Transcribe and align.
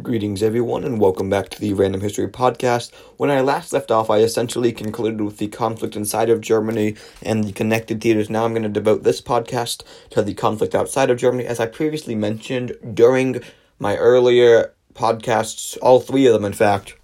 Greetings, 0.00 0.42
everyone, 0.42 0.84
and 0.84 0.98
welcome 0.98 1.28
back 1.28 1.50
to 1.50 1.60
the 1.60 1.74
Random 1.74 2.00
History 2.00 2.26
Podcast. 2.26 2.94
When 3.18 3.30
I 3.30 3.42
last 3.42 3.74
left 3.74 3.90
off, 3.90 4.08
I 4.08 4.20
essentially 4.20 4.72
concluded 4.72 5.20
with 5.20 5.36
the 5.36 5.48
conflict 5.48 5.96
inside 5.96 6.30
of 6.30 6.40
Germany 6.40 6.96
and 7.20 7.44
the 7.44 7.52
connected 7.52 8.00
theaters. 8.00 8.30
Now 8.30 8.46
I'm 8.46 8.52
going 8.52 8.62
to 8.62 8.70
devote 8.70 9.02
this 9.02 9.20
podcast 9.20 9.82
to 10.08 10.22
the 10.22 10.32
conflict 10.32 10.74
outside 10.74 11.10
of 11.10 11.18
Germany. 11.18 11.44
As 11.44 11.60
I 11.60 11.66
previously 11.66 12.14
mentioned 12.14 12.74
during 12.94 13.42
my 13.78 13.98
earlier 13.98 14.72
podcasts, 14.94 15.76
all 15.82 16.00
three 16.00 16.24
of 16.24 16.32
them, 16.32 16.46
in 16.46 16.54
fact, 16.54 16.96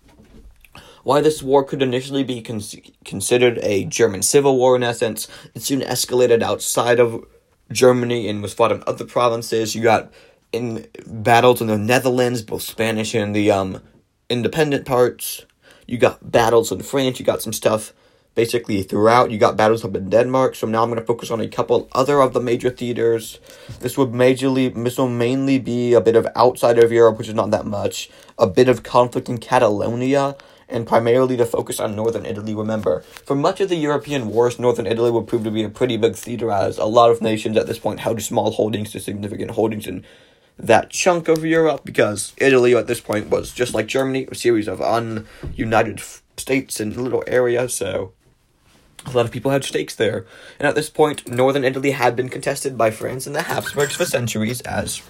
why 1.05 1.21
this 1.21 1.43
war 1.43 1.65
could 1.65 1.83
initially 1.83 2.25
be 2.25 2.41
con- 2.41 2.63
considered 3.05 3.59
a 3.59 3.85
German 3.85 4.23
civil 4.23 4.57
war 4.57 4.75
in 4.75 4.83
essence, 4.83 5.29
it 5.55 5.61
soon 5.61 5.83
escalated 5.83 6.41
outside 6.41 7.01
of 7.01 7.23
Germany 7.71 8.29
and 8.29 8.41
was 8.41 8.55
fought 8.55 8.73
in 8.73 8.83
other 8.87 9.05
provinces. 9.05 9.75
You 9.75 9.83
got 9.83 10.11
in 10.53 10.87
battles 11.07 11.61
in 11.61 11.67
the 11.67 11.79
Netherlands, 11.79 12.43
both 12.43 12.63
Spanish 12.63 13.15
and 13.15 13.35
the 13.35 13.51
um, 13.51 13.83
independent 14.29 14.87
parts. 14.87 15.45
You 15.87 15.99
got 15.99 16.31
battles 16.31 16.73
in 16.73 16.83
France. 16.83 17.19
You 17.19 17.25
got 17.25 17.43
some 17.43 17.53
stuff 17.53 17.93
basically 18.35 18.83
throughout. 18.83 19.31
You 19.31 19.39
got 19.39 19.57
battles 19.57 19.85
up 19.85 19.97
in 19.97 20.11
Denmark. 20.11 20.55
So 20.55 20.67
now 20.67 20.83
I'm 20.83 20.91
going 20.91 21.01
to 21.01 21.07
focus 21.07 21.31
on 21.31 21.41
a 21.41 21.49
couple 21.49 21.89
other 21.93 22.21
of 22.21 22.35
the 22.35 22.41
major 22.41 22.71
theaters. 22.71 23.41
This 23.81 23.99
would 23.99 24.13
majorly, 24.13 24.73
this 24.85 24.99
will 24.99 25.09
mainly 25.09 25.59
be 25.59 25.93
a 25.93 26.01
bit 26.01 26.17
of 26.17 26.27
outside 26.37 26.79
of 26.79 26.93
Europe, 26.93 27.19
which 27.19 27.29
is 27.29 27.35
not 27.35 27.51
that 27.51 27.67
much. 27.67 28.11
A 28.39 28.47
bit 28.47 28.69
of 28.69 28.83
conflict 28.83 29.29
in 29.29 29.39
Catalonia. 29.39 30.37
And 30.71 30.87
primarily 30.87 31.39
to 31.39 31.47
focus 31.47 31.81
on 31.81 31.97
northern 31.97 32.27
Italy. 32.27 32.55
Remember, 32.55 33.01
for 33.01 33.35
much 33.35 33.59
of 33.63 33.71
the 33.71 33.77
European 33.77 34.29
wars, 34.29 34.59
northern 34.59 34.87
Italy 34.87 35.11
would 35.11 35.27
prove 35.27 35.45
to 35.45 35.51
be 35.51 35.63
a 35.63 35.71
pretty 35.71 35.97
big 35.97 36.15
theater, 36.15 36.51
as 36.51 36.77
a 36.77 36.85
lot 36.85 37.11
of 37.11 37.23
nations 37.23 37.57
at 37.57 37.67
this 37.67 37.79
point 37.79 38.01
held 38.01 38.21
small 38.21 38.51
holdings 38.51 38.93
to 38.93 39.01
significant 39.01 39.53
holdings 39.53 39.87
in 39.87 40.05
that 40.59 40.91
chunk 40.91 41.29
of 41.29 41.45
Europe 41.45 41.83
because 41.85 42.33
Italy 42.37 42.75
at 42.75 42.87
this 42.87 43.01
point 43.01 43.29
was 43.29 43.53
just 43.53 43.75
like 43.75 43.87
Germany, 43.87 44.27
a 44.31 44.35
series 44.35 44.69
of 44.69 44.81
ununited 44.81 46.21
states 46.37 46.81
and 46.81 46.97
little 46.97 47.25
areas, 47.27 47.75
so 47.75 48.13
a 49.07 49.11
lot 49.11 49.25
of 49.25 49.31
people 49.31 49.51
had 49.51 49.65
stakes 49.65 49.95
there. 49.95 50.27
And 50.59 50.67
at 50.67 50.75
this 50.75 50.91
point, 50.91 51.29
northern 51.29 51.65
Italy 51.65 51.93
had 51.93 52.17
been 52.17 52.29
contested 52.29 52.77
by 52.77 52.91
France 52.91 53.27
and 53.27 53.35
the 53.35 53.43
Habsburgs 53.43 53.97
for 53.97 54.05
centuries, 54.05 54.61
as 54.63 55.03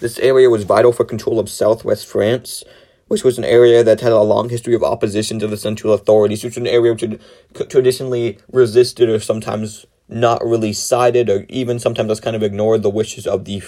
this 0.00 0.18
area 0.18 0.50
was 0.50 0.64
vital 0.64 0.92
for 0.92 1.04
control 1.04 1.38
of 1.38 1.48
southwest 1.48 2.06
France, 2.06 2.64
which 3.08 3.24
was 3.24 3.38
an 3.38 3.44
area 3.44 3.84
that 3.84 4.00
had 4.00 4.12
a 4.12 4.20
long 4.22 4.48
history 4.48 4.74
of 4.74 4.82
opposition 4.82 5.38
to 5.38 5.46
the 5.46 5.56
central 5.56 5.92
authorities, 5.92 6.42
which 6.42 6.56
was 6.56 6.62
an 6.62 6.66
area 6.66 6.92
which 6.92 7.02
had 7.02 7.20
traditionally 7.68 8.38
resisted 8.50 9.08
or 9.08 9.20
sometimes 9.20 9.84
not 10.08 10.44
really 10.44 10.72
sided 10.72 11.28
or 11.28 11.46
even 11.48 11.78
sometimes 11.78 12.08
just 12.08 12.22
kind 12.22 12.36
of 12.36 12.42
ignored 12.42 12.82
the 12.82 12.90
wishes 12.90 13.26
of 13.26 13.44
the 13.44 13.62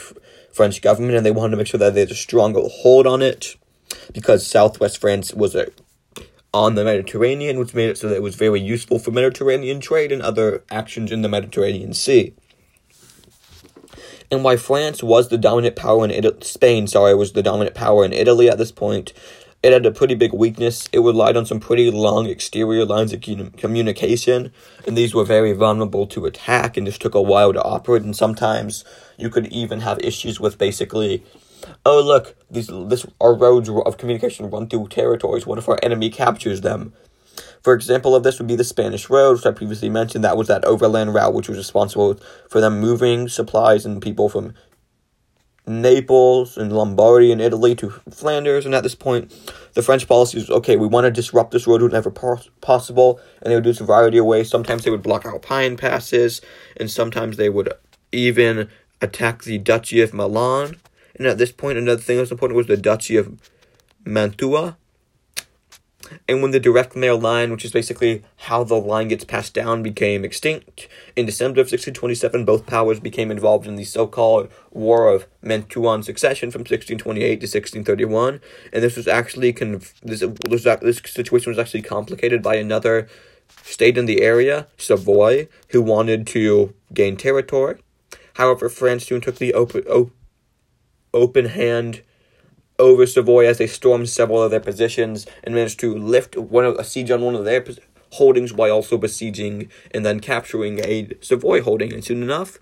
French 0.55 0.81
government, 0.81 1.17
and 1.17 1.27
they 1.27 1.31
wanted 1.31 1.51
to 1.51 1.57
make 1.57 1.67
sure 1.67 1.79
that 1.79 1.95
they 1.95 2.01
had 2.01 2.11
a 2.11 2.15
stronger 2.15 2.61
hold 2.63 3.07
on 3.07 3.21
it 3.23 3.57
because 4.13 4.47
Southwest 4.47 4.99
France 4.99 5.35
was 5.35 5.55
a, 5.55 5.67
on 6.53 6.77
the 6.77 6.85
Mediterranean, 6.85 7.59
which 7.59 7.75
made 7.75 7.91
it 7.91 7.99
so 7.99 8.09
that 8.09 8.17
it 8.17 8.23
was 8.23 8.37
very 8.37 8.61
useful 8.61 8.99
for 8.99 9.11
Mediterranean 9.11 9.81
trade 9.81 10.13
and 10.13 10.23
other 10.23 10.63
actions 10.71 11.11
in 11.11 11.23
the 11.23 11.29
Mediterranean 11.29 11.93
Sea. 11.93 12.35
And 14.31 14.43
why 14.43 14.57
France 14.57 15.03
was 15.03 15.29
the 15.29 15.39
dominant 15.39 15.77
power 15.77 16.05
in 16.05 16.11
Italy, 16.11 16.39
Spain, 16.43 16.87
sorry, 16.87 17.15
was 17.15 17.33
the 17.33 17.43
dominant 17.43 17.75
power 17.75 18.05
in 18.05 18.13
Italy 18.13 18.49
at 18.49 18.59
this 18.59 18.73
point, 18.73 19.13
it 19.65 19.73
had 19.73 19.87
a 19.87 19.91
pretty 19.91 20.15
big 20.15 20.35
weakness. 20.35 20.91
It 20.93 20.99
relied 20.99 21.39
on 21.39 21.47
some 21.47 21.59
pretty 21.59 21.91
long 21.91 22.27
exterior 22.27 22.85
lines 22.85 23.15
of 23.15 23.23
communication, 23.57 24.53
and 24.87 24.95
these 24.95 25.15
were 25.15 25.25
very 25.25 25.55
vulnerable 25.55 26.07
to 26.09 26.27
attack, 26.27 26.77
and 26.77 26.87
this 26.87 26.99
took 26.99 27.15
a 27.15 27.23
while 27.23 27.55
to 27.55 27.63
operate, 27.63 28.03
and 28.03 28.15
sometimes 28.15 28.85
you 29.17 29.31
could 29.31 29.47
even 29.47 29.81
have 29.81 29.99
issues 30.01 30.39
with 30.39 30.59
basically, 30.59 31.25
oh 31.87 32.03
look, 32.03 32.37
these 32.51 32.67
this 32.67 33.07
our 33.23 33.33
roads 33.33 33.71
of 33.71 33.97
communication 33.97 34.51
run 34.51 34.69
through 34.69 34.89
territories. 34.89 35.47
What 35.47 35.57
if 35.57 35.67
our 35.67 35.79
enemy 35.83 36.11
captures 36.11 36.61
them? 36.61 36.93
For 37.63 37.73
example 37.73 38.15
of 38.15 38.23
this 38.23 38.39
would 38.39 38.47
be 38.47 38.57
the 38.57 38.65
Spanish 38.65 39.09
road, 39.09 39.39
which 39.39 39.47
I 39.47 39.53
previously 39.53 39.89
mentioned. 39.89 40.25
That 40.25 40.37
was 40.37 40.49
that 40.49 40.67
overland 40.67 41.15
route 41.15 41.33
which 41.33 41.49
was 41.49 41.57
responsible 41.57 42.21
for 42.51 42.61
them 42.61 42.81
moving 42.81 43.29
supplies 43.29 43.87
and 43.87 44.03
people 44.03 44.29
from 44.29 44.53
Naples 45.67 46.59
and 46.59 46.73
Lombardy 46.73 47.33
and 47.33 47.41
Italy 47.41 47.75
to 47.77 47.91
Flanders. 48.11 48.67
And 48.67 48.75
at 48.75 48.83
this 48.83 48.95
point, 48.95 49.33
the 49.73 49.83
French 49.83 50.07
policy 50.07 50.39
was 50.39 50.51
okay, 50.51 50.77
we 50.77 50.87
want 50.87 51.05
to 51.05 51.11
disrupt 51.11 51.53
this 51.53 51.67
road 51.67 51.83
whenever 51.83 52.11
possible. 52.11 53.21
And 53.41 53.51
they 53.51 53.55
would 53.55 53.65
do 53.65 53.71
a 53.71 53.87
variety 53.87 54.19
of 54.19 54.27
ways. 54.27 54.51
Sometimes 54.51 54.85
they 54.85 54.91
would 54.91 55.03
block 55.03 55.25
Alpine 55.25 55.77
passes, 55.77 56.41
and 56.77 56.91
sometimes 56.91 57.37
they 57.37 57.49
would 57.49 57.73
even 58.13 58.69
attack 59.01 59.43
the 59.43 59.59
Duchy 59.59 60.01
of 60.01 60.13
Milan. 60.15 60.77
And 61.17 61.27
at 61.27 61.39
this 61.39 61.53
point, 61.53 61.79
another 61.79 62.01
thing 62.01 62.17
that 62.17 62.23
was 62.23 62.33
important 62.33 62.57
was 62.57 62.67
the 62.67 62.77
Duchy 62.77 63.17
of 63.17 63.41
Mantua. 64.05 64.77
And 66.29 66.43
when 66.43 66.51
the 66.51 66.61
direct 66.61 66.97
male 66.97 67.19
line, 67.19 67.51
which 67.51 67.65
is 67.65 67.73
basically 67.73 68.25
how 68.37 68.65
the 68.65 68.75
line 68.75 69.09
gets 69.09 69.25
passed 69.25 69.55
down, 69.55 69.83
became 69.83 70.25
extinct, 70.25 70.89
in 71.17 71.27
December 71.27 71.61
of 71.61 71.67
1627, 71.67 72.45
both 72.45 72.67
powers 72.67 73.01
became 73.01 73.31
involved 73.31 73.67
in 73.67 73.77
the 73.77 73.85
so 73.85 74.07
called 74.07 74.49
War 74.71 75.09
of 75.09 75.27
Mantuan 75.43 76.05
Succession 76.05 76.51
from 76.51 76.61
1628 76.61 77.21
to 77.21 77.47
1631. 77.47 78.41
And 78.73 78.83
this 78.83 78.97
was 78.97 79.09
actually, 79.09 79.53
conf- 79.53 80.01
this, 80.03 80.25
this, 80.49 80.65
this 80.65 81.01
situation 81.07 81.51
was 81.51 81.59
actually 81.59 81.83
complicated 81.83 82.43
by 82.43 82.57
another 82.57 83.09
state 83.63 83.97
in 83.99 84.07
the 84.07 84.23
area, 84.23 84.69
Savoy, 84.77 85.49
who 85.69 85.83
wanted 85.83 86.27
to 86.29 86.75
gain 86.93 87.17
territory. 87.17 87.79
However, 88.35 88.69
France 88.69 89.07
soon 89.07 89.21
took 89.21 89.37
the 89.37 89.55
open, 89.55 89.85
op- 89.85 90.11
open 91.13 91.47
hand 91.47 92.03
over 92.79 93.07
Savoy 93.07 93.47
as 93.47 93.59
they 93.59 93.67
stormed 93.67 94.09
several 94.09 94.43
of 94.43 94.51
their 94.51 94.61
positions 94.61 95.27
and 95.43 95.55
managed 95.55 95.81
to 95.81 95.97
lift 95.97 96.37
one 96.37 96.65
of 96.65 96.77
a 96.77 96.85
siege 96.85 97.11
on 97.11 97.23
one 97.23 97.35
of 97.35 97.45
their 97.45 97.65
holdings 98.13 98.53
while 98.53 98.71
also 98.73 98.97
besieging 98.97 99.71
and 99.93 100.05
then 100.05 100.21
capturing 100.21 100.81
a 100.81 101.09
Savoy 101.21 101.63
holding. 101.63 101.93
And 101.93 102.05
soon 102.05 102.23
enough, 102.23 102.59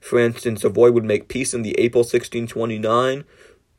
France 0.00 0.46
and 0.46 0.60
Savoy 0.60 0.90
would 0.90 1.04
make 1.04 1.28
peace 1.28 1.54
in 1.54 1.62
the 1.62 1.78
April 1.78 2.00
1629 2.00 3.24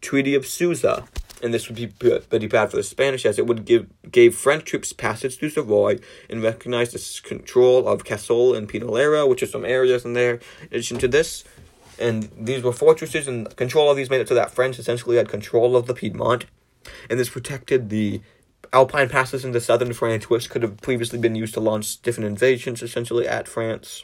Treaty 0.02 0.36
of 0.36 0.46
Susa. 0.46 1.06
And 1.42 1.54
this 1.54 1.68
would 1.68 1.78
be 1.78 1.88
pretty 1.88 2.48
bad 2.48 2.72
for 2.72 2.78
the 2.78 2.84
Spanish 2.84 3.24
as 3.26 3.38
it 3.38 3.46
would 3.46 3.64
give 3.64 3.88
gave 4.12 4.36
French 4.36 4.66
troops 4.66 4.92
passage 4.92 5.38
through 5.38 5.52
Savoy 5.52 6.00
and 6.30 6.42
recognized 6.42 6.94
the 6.94 7.28
control 7.28 7.88
of 7.88 8.04
Casale 8.04 8.56
and 8.56 8.68
Pinolera, 8.68 9.28
which 9.28 9.44
are 9.44 9.48
some 9.48 9.64
areas 9.64 10.04
in 10.04 10.14
there. 10.14 10.36
In 10.62 10.68
addition 10.72 10.98
to 10.98 11.08
this, 11.08 11.44
and 12.00 12.30
these 12.38 12.64
were 12.64 12.74
fortresses, 12.74 13.28
and 13.28 13.56
control 13.56 13.90
of 13.90 13.98
these 13.98 14.10
made 14.10 14.22
it 14.22 14.28
so 14.28 14.36
that 14.36 14.52
France 14.52 14.80
essentially 14.80 15.18
had 15.18 15.30
control 15.30 15.76
of 15.76 15.88
the 15.88 15.94
Piedmont, 15.94 16.46
and 17.10 17.20
this 17.20 17.30
protected 17.30 17.90
the 17.90 18.22
Alpine 18.74 19.10
passes 19.10 19.46
into 19.46 19.62
southern 19.62 19.94
France, 19.94 20.30
which 20.30 20.50
could 20.50 20.64
have 20.64 20.78
previously 20.78 21.20
been 21.20 21.36
used 21.36 21.54
to 21.54 21.60
launch 21.60 22.02
different 22.02 22.28
invasions 22.28 22.82
essentially 22.82 23.28
at 23.28 23.48
France. 23.48 24.04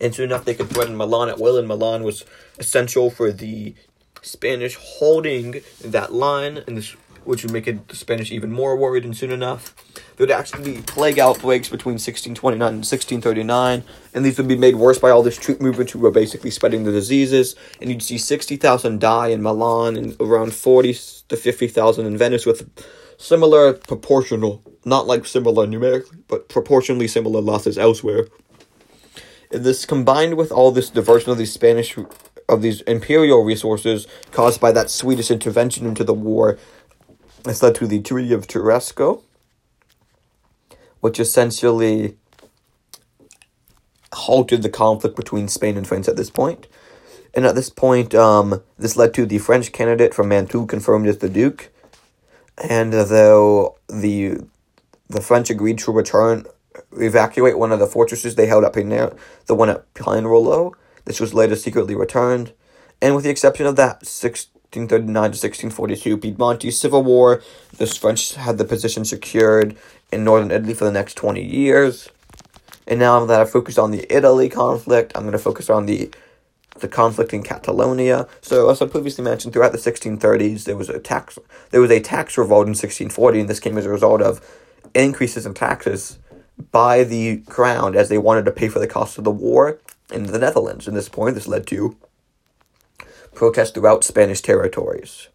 And 0.00 0.14
soon 0.14 0.26
enough, 0.26 0.44
they 0.44 0.54
could 0.54 0.68
threaten 0.68 0.96
Milan 0.96 1.28
at 1.28 1.38
will, 1.38 1.56
and 1.56 1.68
Milan 1.68 2.02
was 2.02 2.24
essential 2.58 3.10
for 3.10 3.32
the 3.32 3.74
Spanish 4.22 4.76
holding 4.76 5.62
that 5.84 6.12
line, 6.12 6.64
and 6.66 6.76
this 6.76 6.96
which 7.26 7.42
would 7.42 7.52
make 7.52 7.66
it 7.66 7.88
the 7.88 7.96
Spanish 7.96 8.30
even 8.30 8.52
more 8.52 8.76
worried. 8.76 9.04
And 9.04 9.16
soon 9.16 9.30
enough, 9.30 9.74
there 10.16 10.26
would 10.26 10.30
actually 10.30 10.74
be 10.74 10.82
plague 10.82 11.18
outbreaks 11.18 11.68
between 11.68 11.94
1629 11.94 12.68
and 12.68 12.78
1639, 12.78 13.82
and 14.14 14.24
these 14.24 14.38
would 14.38 14.48
be 14.48 14.56
made 14.56 14.76
worse 14.76 14.98
by 14.98 15.10
all 15.10 15.22
this 15.22 15.36
troop 15.36 15.60
movement 15.60 15.90
who 15.90 15.98
were 15.98 16.10
basically 16.10 16.50
spreading 16.50 16.84
the 16.84 16.92
diseases. 16.92 17.56
And 17.80 17.90
you'd 17.90 18.02
see 18.02 18.18
60,000 18.18 19.00
die 19.00 19.28
in 19.28 19.42
Milan 19.42 19.96
and 19.96 20.16
around 20.20 20.54
40 20.54 20.94
to 21.28 21.36
50,000 21.36 22.06
in 22.06 22.16
Venice 22.16 22.46
with 22.46 22.70
similar 23.18 23.72
proportional, 23.72 24.62
not 24.84 25.06
like 25.06 25.26
similar 25.26 25.66
numerically, 25.66 26.18
but 26.28 26.48
proportionally 26.48 27.08
similar 27.08 27.40
losses 27.40 27.78
elsewhere. 27.78 28.28
And 29.50 29.64
this 29.64 29.84
combined 29.84 30.36
with 30.36 30.50
all 30.50 30.72
this 30.72 30.90
diversion 30.90 31.30
of 31.30 31.38
these 31.38 31.52
Spanish 31.52 31.96
of 32.48 32.62
these 32.62 32.80
imperial 32.82 33.42
resources 33.42 34.06
caused 34.30 34.60
by 34.60 34.72
that 34.72 34.90
Swedish 34.90 35.30
intervention 35.30 35.86
into 35.86 36.04
the 36.04 36.14
war 36.14 36.58
this 37.46 37.62
led 37.62 37.74
to 37.76 37.86
the 37.86 38.00
Treaty 38.00 38.32
of 38.32 38.46
Cherasco, 38.46 39.22
which 41.00 41.20
essentially 41.20 42.16
halted 44.12 44.62
the 44.62 44.68
conflict 44.68 45.16
between 45.16 45.48
Spain 45.48 45.76
and 45.76 45.86
France 45.86 46.08
at 46.08 46.16
this 46.16 46.30
point. 46.30 46.66
And 47.34 47.44
at 47.44 47.54
this 47.54 47.68
point, 47.68 48.14
um, 48.14 48.62
this 48.78 48.96
led 48.96 49.12
to 49.14 49.26
the 49.26 49.38
French 49.38 49.72
candidate 49.72 50.14
from 50.14 50.28
Mantua 50.28 50.66
confirmed 50.66 51.06
as 51.06 51.18
the 51.18 51.28
Duke. 51.28 51.70
And 52.56 52.92
though 52.92 53.76
the 53.88 54.38
the 55.08 55.20
French 55.20 55.50
agreed 55.50 55.78
to 55.78 55.92
return, 55.92 56.46
evacuate 56.98 57.58
one 57.58 57.70
of 57.70 57.78
the 57.78 57.86
fortresses 57.86 58.34
they 58.34 58.46
held 58.46 58.64
up 58.64 58.76
in 58.76 58.88
there, 58.88 59.14
the 59.46 59.54
one 59.54 59.70
at 59.70 59.94
Pinerolo, 59.94 60.72
this 61.04 61.20
was 61.20 61.32
later 61.32 61.54
secretly 61.54 61.94
returned. 61.94 62.52
And 63.00 63.14
with 63.14 63.24
the 63.24 63.30
exception 63.30 63.66
of 63.66 63.76
that, 63.76 64.04
six, 64.04 64.48
1639 64.76 65.14
to 65.14 65.68
1642 65.70 66.18
Piedmontese 66.18 66.78
Civil 66.78 67.02
War. 67.02 67.42
The 67.78 67.86
French 67.86 68.34
had 68.34 68.58
the 68.58 68.64
position 68.64 69.04
secured 69.04 69.76
in 70.12 70.24
northern 70.24 70.50
Italy 70.50 70.74
for 70.74 70.84
the 70.84 70.92
next 70.92 71.14
20 71.14 71.42
years. 71.42 72.10
And 72.86 73.00
now 73.00 73.24
that 73.24 73.40
I've 73.40 73.50
focused 73.50 73.78
on 73.78 73.90
the 73.90 74.06
Italy 74.14 74.48
conflict, 74.48 75.12
I'm 75.14 75.22
going 75.22 75.32
to 75.32 75.38
focus 75.38 75.70
on 75.70 75.86
the 75.86 76.10
the 76.80 76.88
conflict 76.88 77.32
in 77.32 77.42
Catalonia. 77.42 78.28
So, 78.42 78.68
as 78.68 78.82
I 78.82 78.86
previously 78.86 79.24
mentioned, 79.24 79.54
throughout 79.54 79.72
the 79.72 79.78
1630s, 79.78 80.64
there 80.64 80.76
was 80.76 80.90
a 80.90 80.98
tax 80.98 81.38
there 81.70 81.80
was 81.80 81.90
a 81.90 82.00
tax 82.00 82.36
revolt 82.36 82.66
in 82.66 82.72
1640, 82.72 83.40
and 83.40 83.48
this 83.48 83.60
came 83.60 83.78
as 83.78 83.86
a 83.86 83.90
result 83.90 84.20
of 84.20 84.46
increases 84.94 85.46
in 85.46 85.54
taxes 85.54 86.18
by 86.70 87.02
the 87.02 87.38
crown 87.46 87.96
as 87.96 88.10
they 88.10 88.18
wanted 88.18 88.44
to 88.44 88.52
pay 88.52 88.68
for 88.68 88.78
the 88.78 88.86
cost 88.86 89.16
of 89.16 89.24
the 89.24 89.30
war 89.30 89.78
in 90.12 90.24
the 90.24 90.38
Netherlands. 90.38 90.86
At 90.86 90.94
this 90.94 91.08
point, 91.08 91.34
this 91.34 91.48
led 91.48 91.66
to 91.68 91.96
protests 93.36 93.70
throughout 93.70 94.02
Spanish 94.02 94.40
territories. 94.40 95.28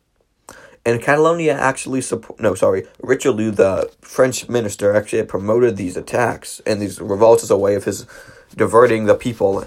And 0.84 1.02
Catalonia 1.02 1.54
actually 1.54 2.02
support 2.02 2.40
no 2.40 2.56
sorry 2.56 2.88
Richelieu 3.02 3.52
the 3.52 3.92
French 4.02 4.50
minister 4.50 4.96
actually 4.96 5.24
promoted 5.24 5.78
these 5.78 5.96
attacks 5.96 6.60
and 6.66 6.82
these 6.82 7.00
revolts 7.00 7.44
as 7.44 7.52
a 7.52 7.58
way 7.58 7.76
of 7.76 7.84
his 7.84 8.08
diverting 8.56 9.06
the 9.06 9.16
people 9.16 9.66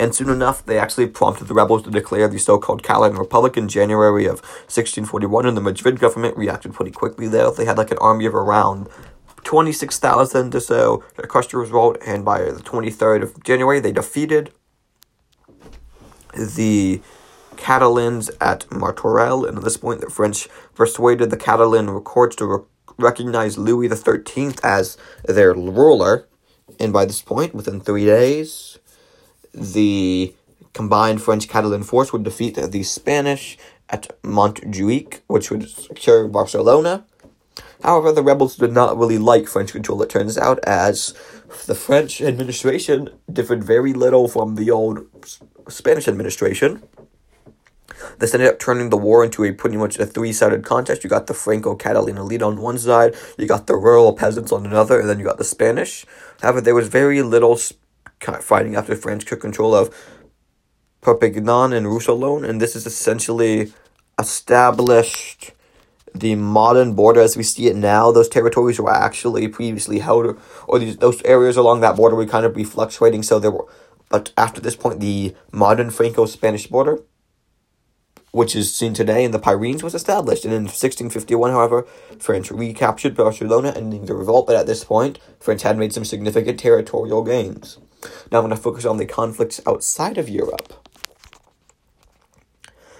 and 0.00 0.14
soon 0.14 0.30
enough, 0.30 0.64
they 0.64 0.78
actually 0.78 1.08
prompted 1.08 1.46
the 1.46 1.52
rebels 1.52 1.82
to 1.82 1.90
declare 1.90 2.26
the 2.26 2.38
so-called 2.38 2.82
Catalan 2.82 3.16
Republic 3.16 3.58
in 3.58 3.68
January 3.68 4.24
of 4.24 4.40
1641, 4.40 5.44
and 5.44 5.54
the 5.54 5.60
Madrid 5.60 6.00
government 6.00 6.38
reacted 6.38 6.72
pretty 6.72 6.90
quickly 6.90 7.28
there. 7.28 7.50
They 7.50 7.66
had 7.66 7.76
like 7.76 7.90
an 7.90 7.98
army 7.98 8.24
of 8.24 8.34
around 8.34 8.88
26,000 9.44 10.54
or 10.54 10.60
so 10.60 11.04
to 11.16 11.26
crush 11.26 11.48
the 11.48 11.58
revolt, 11.58 11.98
and 12.06 12.24
by 12.24 12.40
the 12.44 12.62
23rd 12.62 13.22
of 13.22 13.44
January, 13.44 13.78
they 13.78 13.92
defeated 13.92 14.54
the 16.34 17.02
Catalans 17.56 18.30
at 18.40 18.68
Martorell, 18.70 19.46
and 19.46 19.58
at 19.58 19.64
this 19.64 19.76
point, 19.76 20.00
the 20.00 20.10
French 20.10 20.48
persuaded 20.74 21.30
the 21.30 21.36
Catalan 21.36 22.00
courts 22.00 22.36
to 22.36 22.46
re- 22.46 22.64
recognize 22.98 23.58
Louis 23.58 23.88
XIII 23.88 24.54
as 24.62 24.96
their 25.24 25.52
ruler, 25.54 26.26
and 26.78 26.92
by 26.92 27.04
this 27.04 27.22
point, 27.22 27.54
within 27.54 27.80
three 27.80 28.04
days, 28.04 28.78
the 29.52 30.34
combined 30.72 31.22
French 31.22 31.48
Catalan 31.48 31.82
force 31.82 32.12
would 32.12 32.22
defeat 32.22 32.54
the 32.54 32.82
Spanish 32.82 33.58
at 33.88 34.22
Montjuic, 34.22 35.20
which 35.26 35.50
would 35.50 35.68
secure 35.68 36.28
Barcelona. 36.28 37.04
However, 37.82 38.12
the 38.12 38.22
rebels 38.22 38.56
did 38.56 38.72
not 38.72 38.96
really 38.96 39.18
like 39.18 39.48
French 39.48 39.72
control, 39.72 40.02
it 40.02 40.10
turns 40.10 40.36
out, 40.38 40.58
as 40.64 41.14
the 41.66 41.74
French 41.74 42.20
administration 42.20 43.08
differed 43.32 43.64
very 43.64 43.92
little 43.92 44.28
from 44.28 44.54
the 44.54 44.70
old 44.70 45.06
Spanish 45.68 46.06
administration. 46.06 46.82
This 48.18 48.34
ended 48.34 48.48
up 48.48 48.58
turning 48.58 48.90
the 48.90 48.96
war 48.96 49.24
into 49.24 49.44
a 49.44 49.52
pretty 49.52 49.76
much 49.76 49.98
a 49.98 50.06
three 50.06 50.32
sided 50.32 50.64
contest. 50.64 51.04
You 51.04 51.10
got 51.10 51.26
the 51.26 51.34
Franco 51.34 51.74
Catalan 51.74 52.18
elite 52.18 52.42
on 52.42 52.60
one 52.60 52.78
side, 52.78 53.14
you 53.38 53.46
got 53.46 53.66
the 53.66 53.76
rural 53.76 54.12
peasants 54.12 54.52
on 54.52 54.66
another, 54.66 55.00
and 55.00 55.08
then 55.08 55.18
you 55.18 55.24
got 55.24 55.38
the 55.38 55.44
Spanish. 55.44 56.04
However, 56.40 56.60
there 56.60 56.74
was 56.74 56.88
very 56.88 57.22
little 57.22 57.58
fighting 58.40 58.76
after 58.76 58.94
French 58.94 59.24
took 59.24 59.40
control 59.40 59.74
of 59.74 59.94
Perpignan 61.00 61.72
and 61.72 61.86
Roussillon, 61.86 62.44
and 62.44 62.60
this 62.60 62.76
is 62.76 62.86
essentially 62.86 63.72
established 64.18 65.52
the 66.14 66.34
modern 66.34 66.94
border 66.94 67.20
as 67.20 67.36
we 67.36 67.42
see 67.42 67.68
it 67.68 67.76
now. 67.76 68.12
Those 68.12 68.28
territories 68.28 68.78
were 68.80 68.92
actually 68.92 69.48
previously 69.48 70.00
held, 70.00 70.38
or 70.66 70.78
these 70.78 70.96
those 70.98 71.22
areas 71.22 71.56
along 71.56 71.80
that 71.80 71.96
border 71.96 72.16
would 72.16 72.28
kind 72.28 72.44
of 72.44 72.54
be 72.54 72.64
fluctuating. 72.64 73.22
So 73.22 73.38
there 73.38 73.50
were, 73.50 73.66
but 74.08 74.32
after 74.36 74.60
this 74.60 74.76
point, 74.76 75.00
the 75.00 75.34
modern 75.52 75.90
Franco-Spanish 75.90 76.66
border, 76.66 76.98
which 78.32 78.54
is 78.54 78.74
seen 78.74 78.94
today 78.94 79.24
in 79.24 79.30
the 79.30 79.38
Pyrenees, 79.38 79.82
was 79.82 79.94
established. 79.94 80.44
And 80.44 80.54
in 80.54 80.62
1651, 80.62 81.50
however, 81.50 81.86
French 82.18 82.50
recaptured 82.50 83.16
Barcelona, 83.16 83.72
ending 83.74 84.06
the 84.06 84.14
revolt. 84.14 84.46
But 84.46 84.56
at 84.56 84.66
this 84.66 84.84
point, 84.84 85.18
France 85.40 85.62
had 85.62 85.78
made 85.78 85.92
some 85.92 86.04
significant 86.04 86.60
territorial 86.60 87.24
gains. 87.24 87.78
Now 88.30 88.38
I'm 88.38 88.44
going 88.44 88.50
to 88.50 88.56
focus 88.56 88.84
on 88.84 88.96
the 88.96 89.06
conflicts 89.06 89.60
outside 89.66 90.18
of 90.18 90.28
Europe. 90.28 90.72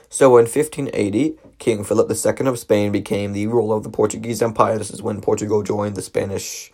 So 0.09 0.37
in 0.39 0.45
1580, 0.45 1.37
King 1.59 1.85
Philip 1.85 2.11
II 2.11 2.47
of 2.49 2.59
Spain 2.59 2.91
became 2.91 3.33
the 3.33 3.47
ruler 3.47 3.77
of 3.77 3.85
the 3.85 3.91
Portuguese 3.91 4.43
Empire. 4.43 4.77
This 4.77 4.91
is 4.91 5.03
when 5.03 5.21
Portugal 5.21 5.63
joined 5.63 5.95
the 5.95 6.03
Spanish 6.03 6.73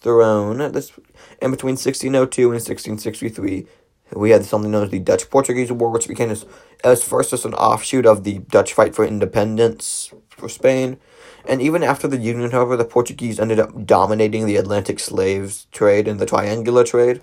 throne. 0.00 0.58
This, 0.72 0.92
oh 0.98 1.02
and 1.40 1.50
between 1.50 1.72
1602 1.72 2.42
and 2.42 2.60
1663, 2.60 3.66
we 4.16 4.30
had 4.30 4.44
something 4.44 4.70
known 4.70 4.84
as 4.84 4.90
the 4.90 4.98
Dutch 4.98 5.30
Portuguese 5.30 5.72
War, 5.72 5.90
which 5.90 6.08
became 6.08 6.30
as, 6.30 6.46
as 6.82 7.02
first 7.02 7.32
as 7.32 7.44
an 7.44 7.54
offshoot 7.54 8.06
of 8.06 8.24
the 8.24 8.38
Dutch 8.38 8.72
fight 8.72 8.94
for 8.94 9.04
independence 9.04 10.12
for 10.28 10.48
Spain. 10.48 10.98
And 11.46 11.60
even 11.60 11.82
after 11.82 12.08
the 12.08 12.16
Union, 12.16 12.50
however, 12.50 12.76
the 12.76 12.84
Portuguese 12.84 13.38
ended 13.38 13.60
up 13.60 13.84
dominating 13.84 14.46
the 14.46 14.56
Atlantic 14.56 14.98
slaves 14.98 15.66
trade 15.72 16.08
and 16.08 16.18
the 16.18 16.26
triangular 16.26 16.84
trade 16.84 17.22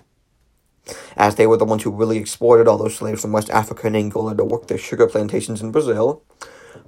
as 1.16 1.36
they 1.36 1.46
were 1.46 1.56
the 1.56 1.64
ones 1.64 1.82
who 1.82 1.90
really 1.90 2.18
exported 2.18 2.66
all 2.66 2.78
those 2.78 2.96
slaves 2.96 3.22
from 3.22 3.32
West 3.32 3.50
Africa 3.50 3.86
and 3.86 3.96
Angola 3.96 4.36
to 4.36 4.44
work 4.44 4.66
their 4.66 4.78
sugar 4.78 5.06
plantations 5.06 5.60
in 5.60 5.70
Brazil. 5.70 6.22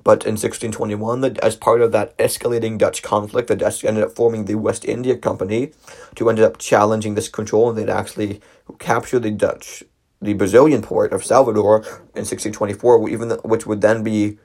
But 0.02 0.24
in 0.24 0.32
1621, 0.32 1.38
as 1.42 1.56
part 1.56 1.80
of 1.80 1.92
that 1.92 2.16
escalating 2.18 2.78
Dutch 2.78 3.02
conflict, 3.02 3.48
the 3.48 3.56
Dutch 3.56 3.84
ended 3.84 4.04
up 4.04 4.12
forming 4.12 4.44
the 4.44 4.56
West 4.56 4.84
India 4.84 5.16
Company 5.16 5.72
to 6.16 6.28
ended 6.28 6.44
up 6.44 6.58
challenging 6.58 7.14
this 7.14 7.28
control, 7.28 7.68
and 7.68 7.78
they'd 7.78 7.90
actually 7.90 8.40
capture 8.78 9.18
the 9.18 9.30
Dutch, 9.30 9.82
the 10.24 10.34
Brazilian 10.34 10.82
port 10.82 11.12
of 11.12 11.24
Salvador 11.24 11.76
in 12.14 12.24
1624, 12.24 13.08
even 13.08 13.28
the, 13.28 13.36
which 13.36 13.66
would 13.66 13.80
then 13.80 14.02
be 14.02 14.38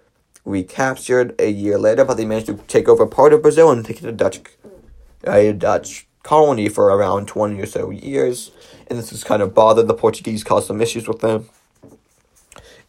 recaptured 0.46 1.34
a 1.40 1.50
year 1.50 1.78
later. 1.78 2.06
But 2.06 2.16
they 2.16 2.26
managed 2.26 2.48
to 2.48 2.56
take 2.68 2.88
over 2.88 3.06
part 3.06 3.34
of 3.34 3.42
Brazil 3.42 3.72
and 3.72 3.86
take 3.86 3.98
it 3.98 4.06
to 4.06 4.12
Dutch, 4.12 4.42
uh, 5.26 5.32
a 5.32 5.54
Dutch 5.54 6.08
colony 6.24 6.70
for 6.70 6.86
around 6.86 7.28
20 7.28 7.60
or 7.60 7.66
so 7.66 7.90
years, 7.90 8.52
and 8.88 9.00
this 9.00 9.10
has 9.12 9.24
kind 9.24 9.42
of 9.42 9.54
bothered 9.54 9.88
the 9.88 9.94
Portuguese, 9.94 10.44
caused 10.44 10.68
some 10.68 10.82
issues 10.82 11.08
with 11.08 11.20
them. 11.20 11.50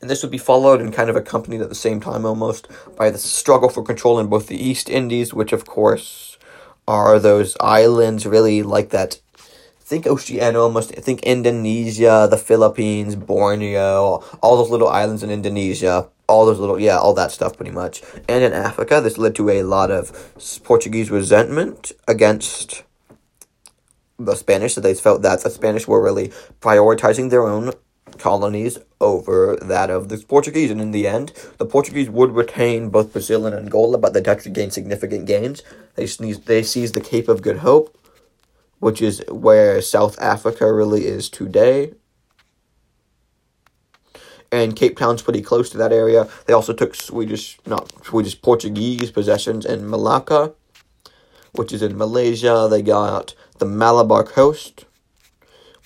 And 0.01 0.09
this 0.09 0.23
would 0.23 0.33
be 0.33 0.39
followed 0.39 0.81
and 0.81 0.93
kind 0.93 1.11
of 1.11 1.17
accompanied 1.17 1.61
at 1.61 1.69
the 1.69 1.75
same 1.75 2.01
time 2.01 2.25
almost 2.25 2.69
by 2.97 3.11
the 3.11 3.19
struggle 3.19 3.69
for 3.69 3.83
control 3.83 4.19
in 4.19 4.29
both 4.29 4.47
the 4.47 4.57
East 4.57 4.89
Indies, 4.89 5.35
which 5.35 5.53
of 5.53 5.67
course 5.67 6.39
are 6.89 7.19
those 7.19 7.57
islands 7.61 8.27
really 8.27 8.63
like 8.63 8.91
that. 8.91 9.21
Think 9.91 10.07
Oceania 10.07 10.61
almost. 10.61 10.95
Think 10.95 11.21
Indonesia, 11.25 12.29
the 12.31 12.39
Philippines, 12.39 13.17
Borneo, 13.17 14.23
all 14.41 14.57
those 14.57 14.71
little 14.71 14.89
islands 14.89 15.23
in 15.23 15.31
Indonesia 15.31 16.09
all 16.31 16.47
those 16.47 16.61
little 16.61 16.79
yeah 16.79 16.97
all 16.97 17.13
that 17.13 17.33
stuff 17.33 17.57
pretty 17.57 17.73
much 17.73 18.05
and 18.29 18.45
in 18.45 18.53
africa 18.53 19.01
this 19.01 19.19
led 19.19 19.35
to 19.35 19.51
a 19.51 19.65
lot 19.65 19.91
of 19.91 20.13
portuguese 20.63 21.11
resentment 21.11 21.91
against 22.07 22.85
the 24.21 24.37
Spanish, 24.37 24.75
so 24.75 24.81
they 24.81 24.95
felt 24.95 25.23
that 25.23 25.43
the 25.43 25.51
Spanish 25.51 25.89
were 25.89 26.03
really 26.03 26.29
prioritizing 26.61 27.31
their 27.31 27.47
own 27.47 27.73
colonies 28.19 28.79
over 29.01 29.57
that 29.63 29.89
of 29.89 30.09
the 30.09 30.19
Portuguese. 30.19 30.71
And 30.71 30.81
in 30.81 30.91
the 30.91 31.09
end, 31.09 31.33
the 31.59 31.65
Portuguese 31.65 32.11
would 32.11 32.33
retain 32.33 32.91
both 32.91 33.13
Brazil 33.13 33.47
and 33.47 33.57
Angola, 33.57 33.99
but 33.99 34.13
the 34.13 34.21
Dutch 34.21 34.45
would 34.45 34.53
gain 34.53 34.71
significant 34.71 35.27
gains. 35.27 35.63
They 35.95 36.07
sneezed, 36.07 36.47
they 36.47 36.63
seized 36.63 36.95
the 36.95 37.01
Cape 37.01 37.29
of 37.29 37.43
Good 37.43 37.59
Hope, 37.59 37.97
which 38.81 39.01
is 39.01 39.23
where 39.29 39.81
South 39.81 40.21
Africa 40.21 40.73
really 40.73 41.07
is 41.07 41.31
today. 41.31 41.93
And 44.51 44.75
Cape 44.75 44.99
Town's 44.99 45.23
pretty 45.23 45.43
close 45.43 45.71
to 45.71 45.79
that 45.79 45.93
area. 45.93 46.29
They 46.47 46.53
also 46.53 46.73
took 46.73 46.97
Swedish, 46.97 47.59
not 47.67 47.93
Swedish, 48.05 48.41
Portuguese 48.43 49.13
possessions 49.13 49.65
in 49.65 49.89
Malacca, 49.89 50.55
which 51.53 51.73
is 51.73 51.83
in 51.83 51.97
Malaysia. 51.97 52.67
They 52.69 52.83
got 52.83 53.35
the 53.59 53.67
Malabar 53.67 54.25
coast, 54.25 54.87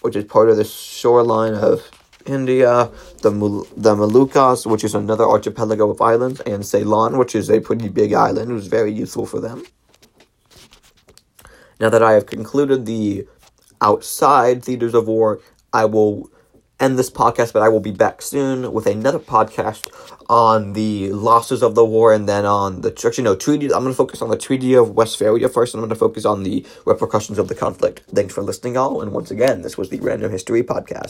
which 0.01 0.17
is 0.17 0.25
part 0.25 0.49
of 0.49 0.57
the 0.57 0.65
shoreline 0.65 1.55
of 1.55 1.91
India, 2.25 2.91
the 3.21 3.31
the 3.77 3.95
Moluccas, 3.95 4.65
which 4.65 4.85
is 4.85 4.95
another 4.95 5.25
archipelago 5.25 5.91
of 5.91 6.01
islands, 6.01 6.41
and 6.41 6.65
Ceylon, 6.65 7.19
which 7.19 7.35
is 7.35 7.51
a 7.51 7.61
pretty 7.61 7.89
big 7.89 8.15
island, 8.15 8.53
was 8.53 8.67
very 8.67 8.93
useful 8.93 9.27
for 9.27 9.41
them. 9.41 9.65
Now 11.81 11.91
that 11.91 12.03
I 12.03 12.13
have 12.13 12.27
concluded 12.27 12.87
the 12.87 13.27
outside 13.81 14.65
theaters 14.65 14.95
of 14.95 15.07
war, 15.07 15.41
I 15.73 15.85
will 15.85 16.31
end 16.81 16.99
this 16.99 17.11
podcast, 17.11 17.53
but 17.53 17.63
I 17.63 17.69
will 17.69 17.81
be 17.81 17.93
back 17.93 18.21
soon 18.23 18.73
with 18.73 18.87
another 18.87 19.19
podcast 19.19 19.89
on 20.29 20.73
the 20.73 21.13
losses 21.13 21.63
of 21.63 21.75
the 21.75 21.85
war 21.85 22.13
and 22.13 22.29
then 22.29 22.45
on 22.45 22.81
the 22.81 22.91
actually 22.91 23.25
no 23.25 23.37
treaty. 23.37 23.67
I'm 23.67 23.83
going 23.83 23.93
to 23.93 23.95
focus 23.95 24.23
on 24.23 24.31
the 24.31 24.39
Treaty 24.39 24.75
of 24.75 24.91
Westphalia 24.91 25.49
first, 25.49 25.75
and 25.75 25.83
I'm 25.83 25.89
going 25.89 25.97
to 25.97 26.01
focus 26.01 26.25
on 26.25 26.43
the 26.43 26.67
repercussions 26.85 27.39
of 27.39 27.49
the 27.49 27.55
conflict. 27.55 28.03
Thanks 28.15 28.35
for 28.35 28.43
listening, 28.43 28.77
all, 28.77 29.03
and 29.03 29.13
once 29.13 29.31
again, 29.31 29.63
this 29.63 29.77
was 29.79 29.91
the 29.91 30.01
Random 30.01 30.31
History 30.31 30.63
Podcast. 30.63 31.03